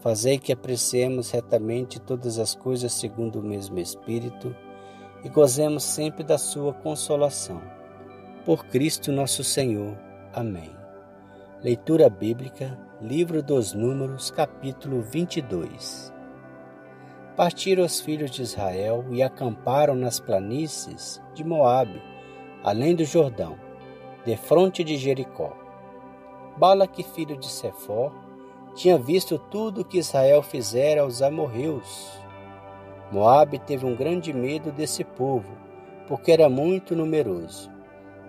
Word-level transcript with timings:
Fazei 0.00 0.38
que 0.38 0.52
apreciemos 0.52 1.30
retamente 1.32 1.98
todas 1.98 2.38
as 2.38 2.54
coisas 2.54 2.92
segundo 2.92 3.40
o 3.40 3.42
mesmo 3.42 3.80
Espírito 3.80 4.54
e 5.24 5.28
gozemos 5.28 5.82
sempre 5.82 6.22
da 6.22 6.38
Sua 6.38 6.72
consolação. 6.72 7.60
Por 8.44 8.66
Cristo 8.66 9.10
nosso 9.10 9.42
Senhor. 9.42 9.98
Amém. 10.32 10.70
Leitura 11.60 12.08
Bíblica, 12.08 12.78
Livro 13.02 13.42
dos 13.42 13.72
Números, 13.72 14.30
capítulo 14.30 15.02
22. 15.02 16.14
Partiram 17.36 17.84
os 17.84 18.00
filhos 18.00 18.30
de 18.30 18.42
Israel 18.42 19.04
e 19.10 19.20
acamparam 19.20 19.96
nas 19.96 20.20
planícies 20.20 21.20
de 21.34 21.42
Moabe, 21.42 22.00
além 22.62 22.94
do 22.94 23.04
Jordão, 23.04 23.58
defronte 24.24 24.84
de 24.84 24.96
Jericó. 24.96 25.56
Balaque, 26.56 27.02
filho 27.02 27.36
de 27.36 27.48
Sefor, 27.48 28.12
tinha 28.74 28.98
visto 28.98 29.38
tudo 29.38 29.80
o 29.80 29.84
que 29.84 29.98
Israel 29.98 30.42
fizera 30.42 31.02
aos 31.02 31.22
amorreus. 31.22 32.18
Moabe 33.10 33.58
teve 33.58 33.86
um 33.86 33.96
grande 33.96 34.32
medo 34.32 34.70
desse 34.70 35.02
povo, 35.02 35.56
porque 36.06 36.30
era 36.30 36.48
muito 36.48 36.94
numeroso, 36.94 37.70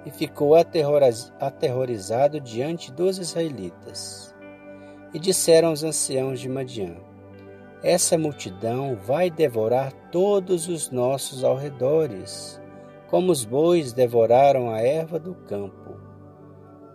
e 0.06 0.12
ficou 0.12 0.56
aterrorizado 0.56 2.40
diante 2.40 2.92
dos 2.92 3.18
israelitas. 3.18 4.36
E 5.14 5.20
disseram 5.20 5.72
os 5.72 5.84
anciãos 5.84 6.40
de 6.40 6.48
Madiã: 6.48 6.96
Essa 7.84 8.18
multidão 8.18 8.96
vai 8.96 9.30
devorar 9.30 9.92
todos 10.12 10.68
os 10.68 10.92
nossos 10.92 11.44
alredores, 11.44 12.62
como 13.08 13.32
os 13.32 13.44
bois 13.44 13.92
devoraram 13.92 14.72
a 14.72 14.82
erva 14.82 15.20
do 15.20 15.34
campo. 15.34 15.79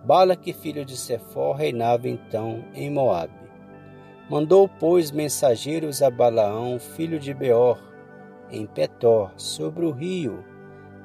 Balaque, 0.05 0.53
filho 0.53 0.85
de 0.85 0.99
Sefor, 0.99 1.57
reinava 1.57 2.07
então 2.07 2.63
em 2.75 2.91
Moabe. 2.91 3.33
Mandou, 4.29 4.69
pois, 4.69 5.11
mensageiros 5.11 6.03
a 6.03 6.11
Balaão, 6.11 6.79
filho 6.79 7.19
de 7.19 7.33
Beor, 7.33 7.79
em 8.51 8.67
Petor, 8.67 9.33
sobre 9.39 9.87
o 9.87 9.91
rio, 9.91 10.45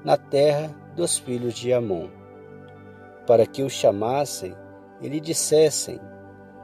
na 0.03 0.17
terra 0.17 0.75
dos 0.97 1.17
filhos 1.17 1.53
de 1.53 1.71
Amon, 1.71 2.09
para 3.25 3.45
que 3.45 3.63
o 3.63 3.69
chamassem 3.69 4.53
e 4.99 5.07
lhe 5.07 5.21
dissessem: 5.21 5.97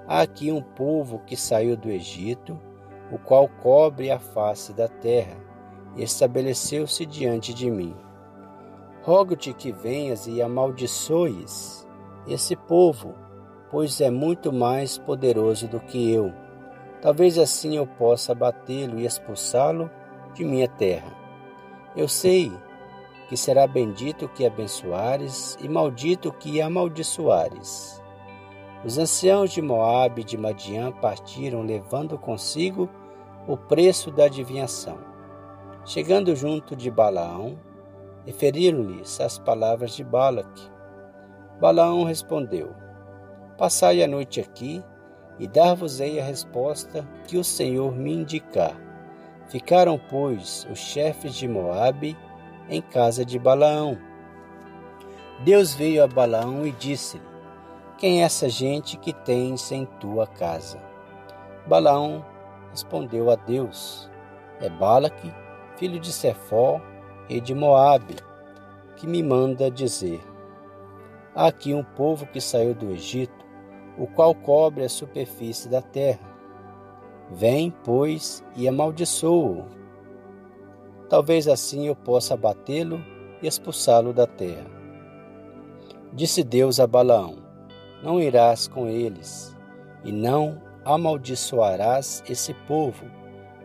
Há 0.06 0.20
aqui 0.20 0.52
um 0.52 0.62
povo 0.62 1.20
que 1.26 1.38
saiu 1.38 1.78
do 1.78 1.90
Egito, 1.90 2.60
o 3.14 3.18
qual 3.18 3.48
cobre 3.48 4.12
a 4.12 4.20
face 4.20 4.74
da 4.74 4.90
terra, 4.90 5.38
e 5.96 6.04
estabeleceu-se 6.04 7.06
diante 7.06 7.54
de 7.54 7.72
mim. 7.72 7.96
Rogo-te 9.04 9.54
que 9.54 9.72
venhas 9.72 10.28
e 10.28 10.42
amaldiçoes 10.42 11.85
esse 12.28 12.56
povo, 12.56 13.14
pois 13.70 14.02
é 14.02 14.10
muito 14.10 14.52
mais 14.52 14.98
poderoso 14.98 15.68
do 15.68 15.80
que 15.80 16.12
eu 16.12 16.34
Talvez 17.06 17.38
assim 17.38 17.78
eu 17.78 17.86
possa 17.86 18.32
abatê-lo 18.32 19.00
e 19.00 19.06
expulsá-lo 19.06 19.92
de 20.34 20.44
minha 20.44 20.68
terra. 20.68 21.16
Eu 21.96 22.08
sei 22.08 22.52
que 23.30 23.38
será 23.38 23.68
bendito 23.68 24.28
que 24.30 24.44
abençoares 24.44 25.56
e 25.62 25.70
maldito 25.70 26.32
que 26.32 26.60
amaldiçoares. 26.60 28.02
Os 28.84 28.98
anciãos 28.98 29.52
de 29.52 29.62
Moabe 29.62 30.22
e 30.22 30.24
de 30.24 30.36
Madiã 30.36 30.92
partiram 30.92 31.62
levando 31.62 32.18
consigo 32.18 32.90
o 33.48 33.56
preço 33.56 34.10
da 34.10 34.26
adivinhação. 34.26 34.98
Chegando 35.86 36.36
junto 36.36 36.76
de 36.76 36.90
Balaão, 36.90 37.56
referiram-lhes 38.26 39.22
as 39.22 39.38
palavras 39.38 39.96
de 39.96 40.04
Balaque. 40.04 40.75
Balaão 41.60 42.04
respondeu: 42.04 42.76
Passai 43.58 44.04
a 44.04 44.08
noite 44.08 44.42
aqui 44.42 44.84
e 45.40 45.48
dar-vos-ei 45.48 46.20
a 46.20 46.24
resposta 46.24 47.08
que 47.28 47.38
o 47.38 47.44
Senhor 47.44 47.96
me 47.96 48.14
indicar. 48.14 48.76
Ficaram, 49.48 50.00
pois, 50.10 50.68
os 50.72 50.80
chefes 50.80 51.36
de 51.36 51.48
Moabe 51.48 52.18
em 52.70 52.82
casa 52.82 53.24
de 53.24 53.38
Balaão. 53.38 53.98
Deus 55.44 55.74
veio 55.74 56.04
a 56.04 56.08
Balaão 56.08 56.66
e 56.66 56.72
disse-lhe: 56.72 57.24
Quem 57.98 58.22
é 58.22 58.26
essa 58.26 58.50
gente 58.50 58.98
que 58.98 59.14
tens 59.14 59.72
em 59.72 59.86
tua 59.86 60.26
casa? 60.28 60.82
Balaão 61.68 62.26
respondeu 62.72 63.30
a 63.32 63.36
Deus: 63.36 64.10
É 64.60 64.70
Balaque, 64.70 65.32
filho 65.78 66.00
de 66.00 66.12
Sefó, 66.12 66.82
rei 67.30 67.40
de 67.40 67.54
Moabe, 67.54 68.16
que 68.96 69.06
me 69.06 69.22
manda 69.22 69.70
dizer: 69.70 70.22
Aqui 71.36 71.74
um 71.74 71.84
povo 71.84 72.26
que 72.26 72.40
saiu 72.40 72.74
do 72.74 72.92
Egito 72.92 73.46
o 73.98 74.08
qual 74.08 74.34
cobre 74.34 74.84
a 74.84 74.90
superfície 74.90 75.70
da 75.70 75.82
terra. 75.82 76.34
Vem, 77.32 77.74
pois, 77.84 78.44
e 78.56 78.68
amaldiçoa-o. 78.68 79.66
Talvez 81.10 81.48
assim 81.48 81.88
eu 81.88 81.96
possa 81.96 82.34
abatê-lo 82.34 83.04
e 83.42 83.48
expulsá-lo 83.48 84.14
da 84.14 84.28
terra. 84.28 84.66
Disse 86.14 86.44
Deus 86.44 86.80
a 86.80 86.88
Balaão: 86.88 87.38
Não 88.04 88.20
irás 88.20 88.68
com 88.68 88.88
eles, 88.88 89.56
e 90.04 90.12
não 90.12 90.62
amaldiçoarás 90.84 92.24
esse 92.30 92.54
povo, 92.68 93.06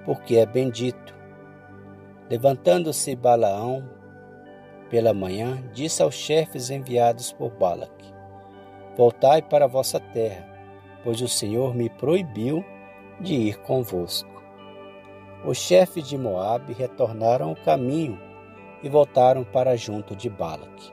porque 0.04 0.36
é 0.36 0.46
bendito. 0.46 1.14
Levantando-se 2.30 3.14
Balaão 3.16 3.99
pela 4.90 5.14
manhã, 5.14 5.62
disse 5.72 6.02
aos 6.02 6.16
chefes 6.16 6.68
enviados 6.68 7.32
por 7.32 7.52
Balaque: 7.52 8.12
Voltai 8.96 9.40
para 9.40 9.64
a 9.64 9.68
vossa 9.68 10.00
terra, 10.00 10.46
pois 11.04 11.22
o 11.22 11.28
Senhor 11.28 11.74
me 11.74 11.88
proibiu 11.88 12.64
de 13.20 13.34
ir 13.34 13.58
convosco. 13.60 14.28
Os 15.46 15.56
chefes 15.56 16.06
de 16.06 16.18
Moabe 16.18 16.74
retornaram 16.74 17.52
o 17.52 17.56
caminho 17.56 18.20
e 18.82 18.88
voltaram 18.88 19.44
para 19.44 19.76
junto 19.76 20.14
de 20.14 20.28
Balaque. 20.28 20.92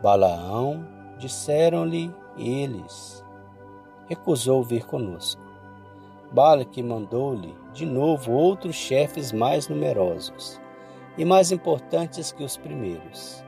Balaão 0.00 0.86
disseram-lhe 1.18 2.14
eles: 2.38 3.24
recusou 4.08 4.62
vir 4.62 4.86
conosco. 4.86 5.42
Balaque 6.32 6.80
mandou-lhe 6.80 7.52
de 7.72 7.84
novo 7.84 8.32
outros 8.32 8.76
chefes 8.76 9.32
mais 9.32 9.68
numerosos 9.68 10.60
e 11.16 11.24
mais 11.24 11.52
importantes 11.52 12.32
que 12.32 12.44
os 12.44 12.56
primeiros. 12.56 13.44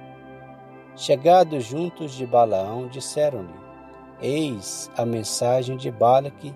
Chegados 0.96 1.64
juntos 1.64 2.12
de 2.12 2.26
Balaão, 2.26 2.88
disseram-lhe: 2.88 3.54
Eis 4.20 4.90
a 4.96 5.06
mensagem 5.06 5.76
de 5.76 5.90
Balaque, 5.90 6.54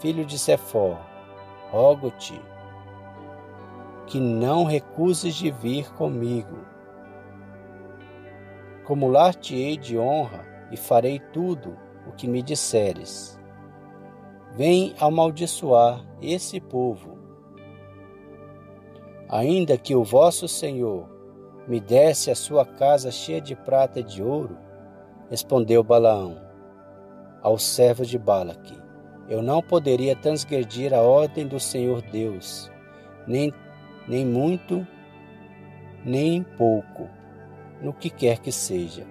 filho 0.00 0.24
de 0.24 0.38
Sefor. 0.38 0.98
Rogo-te 1.70 2.40
que 4.06 4.20
não 4.20 4.64
recuses 4.64 5.34
de 5.34 5.50
vir 5.50 5.92
comigo. 5.94 6.58
Acumular-te-ei 8.82 9.76
de 9.76 9.98
honra 9.98 10.44
e 10.70 10.76
farei 10.76 11.18
tudo 11.32 11.76
o 12.06 12.12
que 12.12 12.28
me 12.28 12.42
disseres. 12.42 13.38
Vem 14.52 14.94
amaldiçoar 15.00 16.04
esse 16.20 16.60
povo. 16.60 17.13
Ainda 19.28 19.78
que 19.78 19.94
o 19.94 20.04
vosso 20.04 20.46
Senhor 20.46 21.08
me 21.66 21.80
desse 21.80 22.30
a 22.30 22.34
sua 22.34 22.64
casa 22.64 23.10
cheia 23.10 23.40
de 23.40 23.56
prata 23.56 24.00
e 24.00 24.02
de 24.02 24.22
ouro? 24.22 24.56
Respondeu 25.30 25.82
Balaão 25.82 26.44
ao 27.44 27.58
servo 27.58 28.04
de 28.04 28.18
Balaque: 28.18 28.76
Eu 29.28 29.42
não 29.42 29.62
poderia 29.62 30.16
transgredir 30.16 30.92
a 30.94 31.02
ordem 31.02 31.46
do 31.46 31.60
Senhor 31.60 32.02
Deus, 32.02 32.72
nem, 33.26 33.52
nem 34.08 34.24
muito, 34.24 34.86
nem 36.04 36.42
pouco, 36.42 37.08
no 37.80 37.92
que 37.92 38.10
quer 38.10 38.38
que 38.38 38.50
seja. 38.50 39.06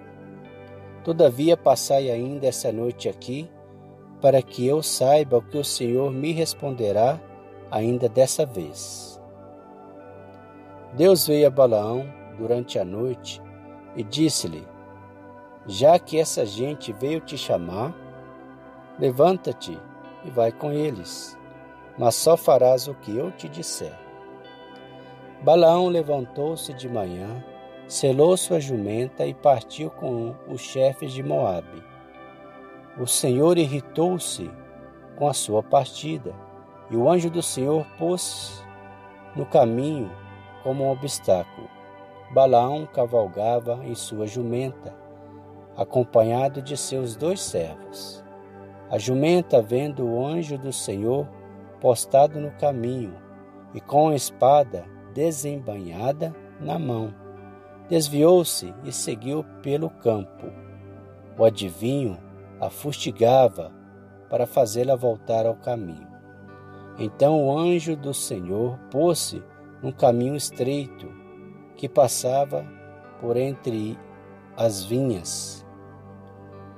Todavia, 1.04 1.56
passai 1.56 2.10
ainda 2.10 2.46
essa 2.46 2.72
noite 2.72 3.08
aqui, 3.08 3.48
para 4.20 4.42
que 4.42 4.66
eu 4.66 4.82
saiba 4.82 5.38
o 5.38 5.42
que 5.42 5.58
o 5.58 5.64
Senhor 5.64 6.10
me 6.10 6.32
responderá 6.32 7.20
ainda 7.70 8.08
dessa 8.08 8.46
vez. 8.46 9.13
Deus 10.96 11.26
veio 11.26 11.48
a 11.48 11.50
Balaão 11.50 12.08
durante 12.38 12.78
a 12.78 12.84
noite 12.84 13.42
e 13.96 14.04
disse-lhe: 14.04 14.64
Já 15.66 15.98
que 15.98 16.20
essa 16.20 16.46
gente 16.46 16.92
veio 16.92 17.20
te 17.20 17.36
chamar, 17.36 17.92
levanta-te 18.96 19.76
e 20.24 20.30
vai 20.30 20.52
com 20.52 20.70
eles, 20.70 21.36
mas 21.98 22.14
só 22.14 22.36
farás 22.36 22.86
o 22.86 22.94
que 22.94 23.16
eu 23.16 23.32
te 23.32 23.48
disser. 23.48 23.92
Balaão 25.42 25.88
levantou-se 25.88 26.72
de 26.72 26.88
manhã, 26.88 27.44
selou 27.88 28.36
sua 28.36 28.60
jumenta 28.60 29.26
e 29.26 29.34
partiu 29.34 29.90
com 29.90 30.36
os 30.48 30.60
chefes 30.60 31.12
de 31.12 31.24
Moabe. 31.24 31.82
O 32.96 33.06
Senhor 33.06 33.58
irritou-se 33.58 34.48
com 35.16 35.26
a 35.26 35.34
sua 35.34 35.60
partida, 35.60 36.32
e 36.88 36.96
o 36.96 37.10
anjo 37.10 37.28
do 37.28 37.42
Senhor 37.42 37.84
pôs 37.98 38.64
no 39.34 39.44
caminho 39.44 40.08
como 40.64 40.84
um 40.84 40.90
obstáculo. 40.90 41.68
Balaão 42.32 42.86
cavalgava 42.86 43.84
em 43.84 43.94
sua 43.94 44.26
jumenta, 44.26 44.92
acompanhado 45.76 46.60
de 46.60 46.76
seus 46.76 47.14
dois 47.14 47.40
servos. 47.40 48.24
A 48.90 48.98
jumenta, 48.98 49.62
vendo 49.62 50.04
o 50.04 50.26
anjo 50.26 50.58
do 50.58 50.72
Senhor 50.72 51.28
postado 51.80 52.40
no 52.40 52.50
caminho 52.52 53.14
e 53.74 53.80
com 53.80 54.08
a 54.08 54.14
espada 54.16 54.84
desembanhada 55.12 56.34
na 56.60 56.78
mão, 56.78 57.14
desviou-se 57.88 58.74
e 58.84 58.90
seguiu 58.90 59.44
pelo 59.62 59.90
campo. 59.90 60.46
O 61.38 61.44
adivinho 61.44 62.18
a 62.60 62.70
fustigava 62.70 63.70
para 64.30 64.46
fazê-la 64.46 64.96
voltar 64.96 65.44
ao 65.44 65.54
caminho. 65.54 66.08
Então 66.98 67.44
o 67.44 67.58
anjo 67.58 67.96
do 67.96 68.14
Senhor 68.14 68.78
pôs-se 68.90 69.42
num 69.82 69.92
caminho 69.92 70.36
estreito 70.36 71.08
que 71.76 71.88
passava 71.88 72.66
por 73.20 73.36
entre 73.36 73.98
as 74.56 74.84
vinhas, 74.84 75.66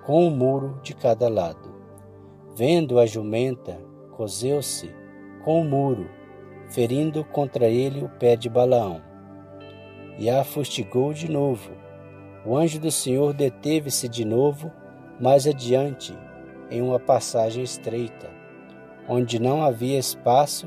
com 0.05 0.27
um 0.27 0.31
muro 0.31 0.79
de 0.83 0.95
cada 0.95 1.29
lado. 1.29 1.75
Vendo 2.57 2.99
a 2.99 3.07
jumenta, 3.07 3.79
cozeu-se 4.13 4.95
com 5.45 5.61
o 5.61 5.65
muro, 5.65 6.09
ferindo 6.71 7.25
contra 7.25 7.67
ele 7.67 8.05
o 8.05 8.09
pé 8.09 8.35
de 8.35 8.49
Balaão. 8.49 9.03
E 10.19 10.31
a 10.31 10.43
fustigou 10.43 11.13
de 11.13 11.31
novo. 11.31 11.71
O 12.45 12.57
anjo 12.57 12.81
do 12.81 12.91
Senhor 12.91 13.35
deteve-se 13.35 14.09
de 14.09 14.25
novo 14.25 14.73
mais 15.21 15.47
adiante, 15.47 16.17
em 16.71 16.81
uma 16.81 16.99
passagem 16.99 17.63
estreita, 17.63 18.31
onde 19.09 19.39
não 19.39 19.63
havia 19.63 19.99
espaço 19.99 20.67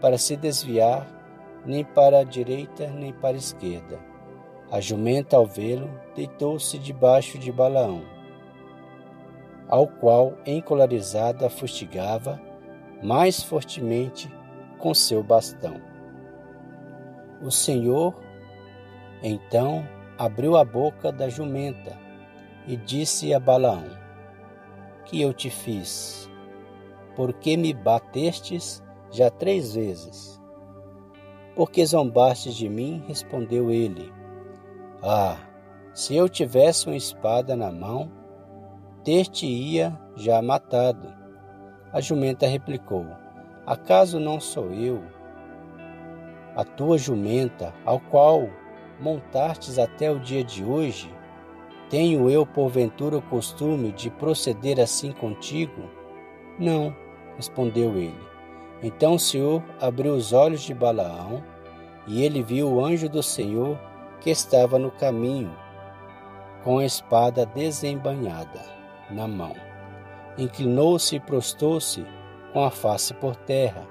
para 0.00 0.18
se 0.18 0.36
desviar 0.36 1.06
nem 1.64 1.84
para 1.84 2.20
a 2.20 2.24
direita 2.24 2.88
nem 2.88 3.12
para 3.12 3.36
a 3.36 3.38
esquerda. 3.38 3.98
A 4.70 4.80
jumenta, 4.80 5.36
ao 5.36 5.46
vê-lo, 5.46 5.90
deitou-se 6.14 6.78
debaixo 6.78 7.38
de 7.38 7.52
Balaão, 7.52 8.02
ao 9.68 9.86
qual, 9.86 10.34
encolarizada, 10.46 11.48
fustigava 11.50 12.40
mais 13.02 13.42
fortemente 13.42 14.32
com 14.78 14.94
seu 14.94 15.22
bastão. 15.22 15.80
O 17.42 17.50
Senhor, 17.50 18.14
então, 19.22 19.86
abriu 20.18 20.56
a 20.56 20.64
boca 20.64 21.12
da 21.12 21.28
jumenta 21.28 21.98
e 22.66 22.76
disse 22.76 23.34
a 23.34 23.40
Balaão: 23.40 23.84
Que 25.04 25.20
eu 25.20 25.32
te 25.32 25.50
fiz? 25.50 26.30
Porque 27.14 27.56
me 27.56 27.74
batestes 27.74 28.82
já 29.10 29.30
três 29.30 29.74
vezes? 29.74 30.41
Porque 31.54 31.84
zombastes 31.84 32.54
de 32.54 32.68
mim? 32.68 33.02
Respondeu 33.06 33.70
ele. 33.70 34.12
Ah, 35.02 35.36
se 35.92 36.16
eu 36.16 36.28
tivesse 36.28 36.86
uma 36.86 36.96
espada 36.96 37.54
na 37.54 37.70
mão, 37.70 38.10
ter-te-ia 39.04 39.98
já 40.16 40.40
matado. 40.40 41.12
A 41.92 42.00
jumenta 42.00 42.46
replicou: 42.46 43.06
Acaso 43.66 44.18
não 44.18 44.40
sou 44.40 44.72
eu, 44.72 45.02
a 46.54 46.64
tua 46.64 46.98
jumenta, 46.98 47.74
ao 47.84 47.98
qual 47.98 48.48
montastes 49.00 49.78
até 49.78 50.10
o 50.10 50.20
dia 50.20 50.44
de 50.44 50.62
hoje? 50.62 51.12
Tenho 51.88 52.28
eu, 52.30 52.46
porventura, 52.46 53.18
o 53.18 53.22
costume 53.22 53.90
de 53.92 54.10
proceder 54.10 54.78
assim 54.78 55.12
contigo? 55.12 55.90
Não, 56.58 56.94
respondeu 57.36 57.96
ele. 57.96 58.31
Então 58.82 59.14
o 59.14 59.18
Senhor 59.18 59.62
abriu 59.80 60.14
os 60.14 60.32
olhos 60.32 60.62
de 60.62 60.74
Balaão, 60.74 61.42
e 62.06 62.24
ele 62.24 62.42
viu 62.42 62.68
o 62.68 62.84
anjo 62.84 63.08
do 63.08 63.22
Senhor 63.22 63.78
que 64.20 64.30
estava 64.30 64.78
no 64.78 64.90
caminho, 64.90 65.56
com 66.64 66.78
a 66.78 66.84
espada 66.84 67.46
desembanhada 67.46 68.60
na 69.10 69.28
mão. 69.28 69.54
Inclinou-se 70.36 71.16
e 71.16 71.20
prostou-se 71.20 72.04
com 72.52 72.64
a 72.64 72.70
face 72.70 73.14
por 73.14 73.36
terra, 73.36 73.86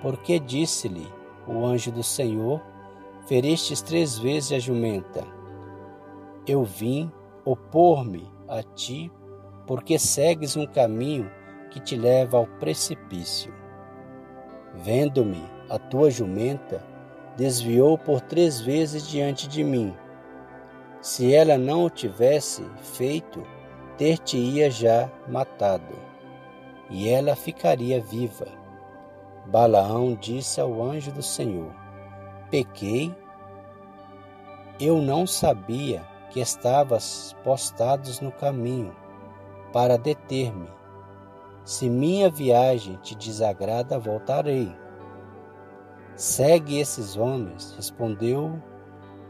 porque 0.00 0.38
disse-lhe 0.38 1.06
o 1.46 1.64
anjo 1.64 1.90
do 1.92 2.02
Senhor: 2.02 2.62
Ferestes 3.26 3.82
três 3.82 4.18
vezes 4.18 4.52
a 4.52 4.58
jumenta. 4.58 5.24
Eu 6.46 6.62
vim 6.64 7.10
opor-me 7.44 8.30
a 8.48 8.62
ti, 8.62 9.10
porque 9.66 9.98
segues 9.98 10.56
um 10.56 10.66
caminho 10.66 11.30
que 11.70 11.80
te 11.80 11.96
leva 11.96 12.36
ao 12.36 12.46
precipício. 12.46 13.63
Vendo-me, 14.74 15.42
a 15.70 15.78
tua 15.78 16.10
jumenta 16.10 16.82
desviou 17.36 17.96
por 17.96 18.20
três 18.20 18.60
vezes 18.60 19.06
diante 19.08 19.48
de 19.48 19.62
mim. 19.62 19.94
Se 21.00 21.34
ela 21.34 21.56
não 21.56 21.84
o 21.84 21.90
tivesse 21.90 22.64
feito, 22.82 23.46
ter-te-ia 23.96 24.70
já 24.70 25.10
matado, 25.28 25.94
e 26.90 27.08
ela 27.08 27.36
ficaria 27.36 28.00
viva. 28.00 28.46
Balaão 29.46 30.14
disse 30.14 30.60
ao 30.60 30.82
anjo 30.82 31.12
do 31.12 31.22
Senhor: 31.22 31.70
Pequei, 32.50 33.14
eu 34.80 35.00
não 35.00 35.26
sabia 35.26 36.02
que 36.30 36.40
estavas 36.40 37.36
postados 37.44 38.20
no 38.20 38.32
caminho 38.32 38.94
para 39.72 39.96
deter-me 39.96 40.68
se 41.64 41.88
minha 41.88 42.28
viagem 42.28 42.96
te 42.96 43.14
desagrada, 43.14 43.98
voltarei. 43.98 44.70
Segue 46.14 46.78
esses 46.78 47.16
homens, 47.16 47.74
respondeu 47.74 48.62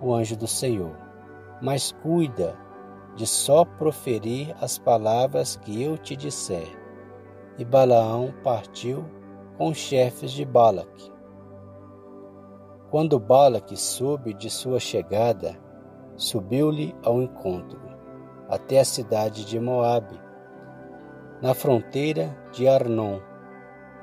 o 0.01 0.13
anjo 0.13 0.37
do 0.37 0.47
Senhor, 0.47 0.97
mas 1.63 1.93
cuida 2.03 2.59
de 3.15 3.27
só 3.27 3.65
proferir 3.65 4.55
as 4.61 4.77
palavras 4.77 5.57
que 5.57 5.81
eu 5.81 5.97
te 5.97 6.17
disser. 6.17 6.69
E 7.57 7.65
Balaão 7.65 8.35
partiu 8.43 9.05
com 9.57 9.69
os 9.69 9.79
chefes 9.79 10.33
de 10.33 10.45
Balaque. 10.45 11.13
Quando 12.91 13.19
Balaque 13.21 13.77
soube 13.77 14.35
de 14.35 14.51
sua 14.51 14.81
chegada, 14.81 15.57
subiu-lhe 16.17 16.95
ao 17.05 17.23
encontro, 17.23 17.81
até 18.49 18.81
a 18.81 18.85
cidade 18.85 19.45
de 19.45 19.59
Moabe, 19.59 20.24
na 21.45 21.53
fronteira 21.53 22.35
de 22.53 22.67
Arnon, 22.67 23.21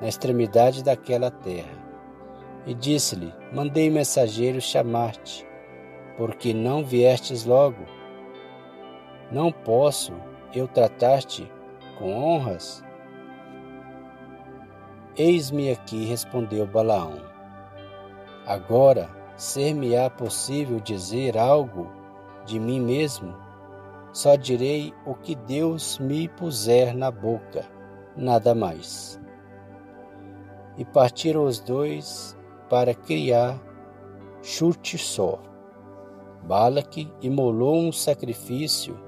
na 0.00 0.06
extremidade 0.06 0.84
daquela 0.84 1.28
terra. 1.28 1.76
E 2.64 2.72
disse-lhe: 2.72 3.34
Mandei 3.52 3.90
mensageiros 3.90 4.62
chamar-te, 4.62 5.44
porque 6.16 6.54
não 6.54 6.84
viestes 6.84 7.44
logo. 7.44 7.84
Não 9.32 9.50
posso 9.50 10.12
eu 10.54 10.68
tratar-te 10.68 11.50
com 11.98 12.14
honras? 12.14 12.84
Eis-me 15.16 15.72
aqui, 15.72 16.04
respondeu 16.04 16.64
Balaão. 16.64 17.24
Agora, 18.46 19.10
ser-me-á 19.36 20.08
possível 20.08 20.78
dizer 20.78 21.36
algo 21.36 21.90
de 22.46 22.60
mim 22.60 22.78
mesmo? 22.78 23.34
Só 24.12 24.36
direi 24.36 24.92
o 25.06 25.14
que 25.14 25.34
Deus 25.34 25.98
me 25.98 26.28
puser 26.28 26.94
na 26.94 27.10
boca, 27.10 27.64
nada 28.14 28.54
mais. 28.54 29.18
E 30.76 30.84
partiram 30.84 31.44
os 31.46 31.58
dois 31.58 32.36
para 32.68 32.94
criar 32.94 33.58
chute 34.42 34.98
só. 34.98 35.40
Balaque 36.42 37.10
imolou 37.22 37.76
um 37.76 37.92
sacrifício, 37.92 38.98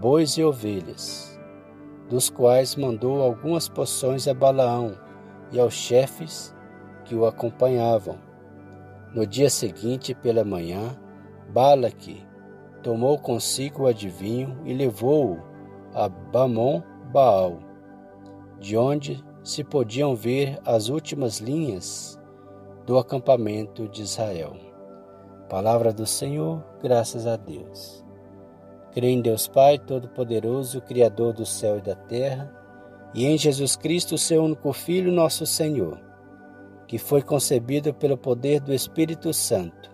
bois 0.00 0.32
e 0.32 0.42
ovelhas, 0.42 1.38
dos 2.08 2.28
quais 2.28 2.74
mandou 2.74 3.22
algumas 3.22 3.68
poções 3.68 4.26
a 4.26 4.34
Balaão 4.34 4.98
e 5.52 5.60
aos 5.60 5.74
chefes 5.74 6.54
que 7.04 7.14
o 7.14 7.24
acompanhavam. 7.24 8.18
No 9.14 9.24
dia 9.24 9.50
seguinte, 9.50 10.12
pela 10.12 10.42
manhã, 10.42 10.98
Balaque 11.50 12.23
tomou 12.84 13.18
consigo 13.18 13.82
o 13.82 13.86
adivinho 13.88 14.56
e 14.64 14.72
levou-o 14.72 15.42
a 15.92 16.08
Bamon 16.08 16.80
Baal, 17.12 17.58
de 18.60 18.76
onde 18.76 19.24
se 19.42 19.64
podiam 19.64 20.14
ver 20.14 20.60
as 20.64 20.88
últimas 20.88 21.38
linhas 21.38 22.20
do 22.86 22.96
acampamento 22.96 23.88
de 23.88 24.02
Israel. 24.02 24.54
Palavra 25.48 25.92
do 25.92 26.06
Senhor, 26.06 26.62
graças 26.80 27.26
a 27.26 27.36
Deus. 27.36 28.04
Creio 28.92 29.14
em 29.18 29.20
Deus 29.20 29.48
Pai 29.48 29.78
Todo-Poderoso, 29.78 30.80
Criador 30.82 31.32
do 31.32 31.44
céu 31.44 31.78
e 31.78 31.82
da 31.82 31.96
terra, 31.96 32.54
e 33.14 33.24
em 33.24 33.36
Jesus 33.36 33.74
Cristo, 33.74 34.16
seu 34.18 34.44
único 34.44 34.72
Filho, 34.72 35.10
nosso 35.10 35.46
Senhor 35.46 36.04
que 36.86 36.98
foi 36.98 37.22
concebido 37.22 37.92
pelo 37.94 38.16
poder 38.16 38.60
do 38.60 38.72
Espírito 38.72 39.32
Santo. 39.32 39.93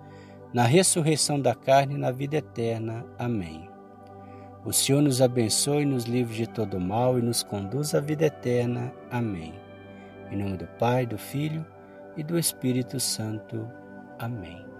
na 0.53 0.63
ressurreição 0.63 1.39
da 1.39 1.55
carne 1.55 1.95
e 1.95 1.97
na 1.97 2.11
vida 2.11 2.37
eterna. 2.37 3.05
Amém. 3.17 3.69
O 4.63 4.71
Senhor 4.71 5.01
nos 5.01 5.21
abençoe, 5.21 5.85
nos 5.85 6.03
livre 6.03 6.35
de 6.35 6.47
todo 6.47 6.79
mal 6.79 7.17
e 7.17 7.21
nos 7.21 7.41
conduz 7.41 7.95
à 7.95 7.99
vida 7.99 8.25
eterna. 8.25 8.93
Amém. 9.09 9.53
Em 10.29 10.37
nome 10.37 10.57
do 10.57 10.67
Pai, 10.77 11.05
do 11.05 11.17
Filho 11.17 11.65
e 12.15 12.23
do 12.23 12.37
Espírito 12.37 12.99
Santo. 12.99 13.67
Amém. 14.19 14.70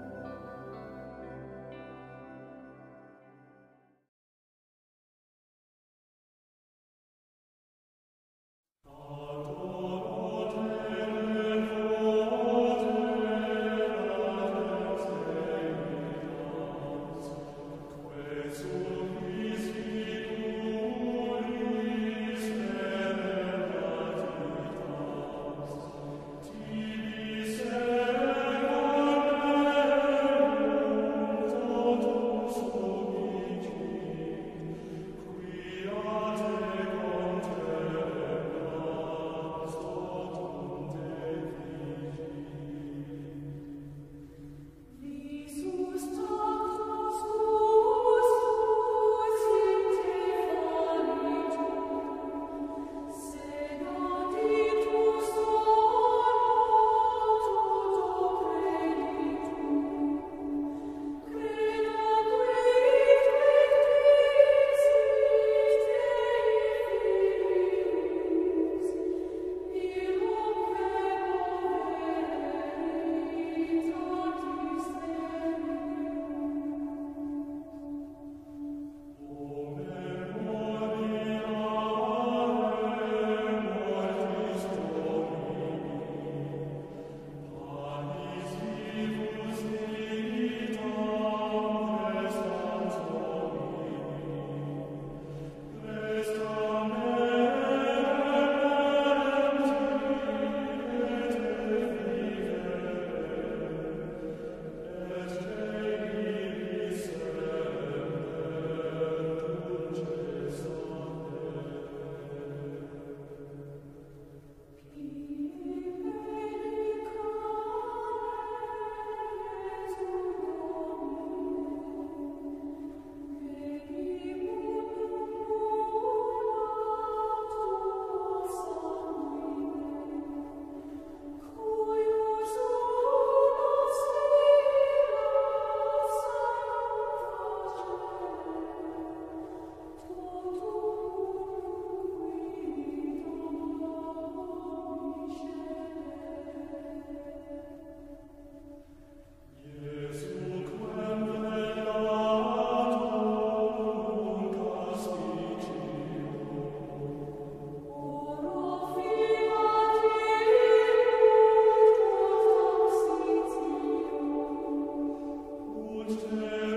Amen. 166.12 166.71